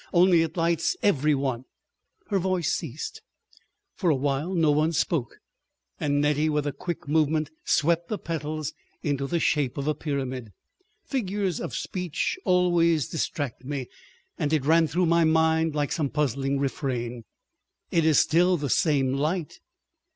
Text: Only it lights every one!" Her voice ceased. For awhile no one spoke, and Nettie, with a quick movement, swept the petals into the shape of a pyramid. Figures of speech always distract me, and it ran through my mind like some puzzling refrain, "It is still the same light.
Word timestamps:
Only 0.11 0.41
it 0.41 0.57
lights 0.57 0.97
every 1.03 1.35
one!" 1.35 1.65
Her 2.29 2.39
voice 2.39 2.71
ceased. 2.73 3.21
For 3.93 4.09
awhile 4.09 4.55
no 4.55 4.71
one 4.71 4.93
spoke, 4.93 5.37
and 5.99 6.19
Nettie, 6.19 6.49
with 6.49 6.65
a 6.65 6.71
quick 6.73 7.07
movement, 7.07 7.51
swept 7.65 8.07
the 8.09 8.17
petals 8.17 8.73
into 9.03 9.27
the 9.27 9.39
shape 9.39 9.77
of 9.77 9.87
a 9.87 9.93
pyramid. 9.93 10.53
Figures 11.05 11.59
of 11.61 11.75
speech 11.75 12.35
always 12.45 13.09
distract 13.09 13.63
me, 13.63 13.85
and 14.39 14.51
it 14.53 14.65
ran 14.65 14.87
through 14.87 15.05
my 15.05 15.23
mind 15.23 15.75
like 15.75 15.91
some 15.91 16.09
puzzling 16.09 16.57
refrain, 16.57 17.23
"It 17.91 18.03
is 18.03 18.17
still 18.17 18.57
the 18.57 18.71
same 18.71 19.13
light. 19.13 19.59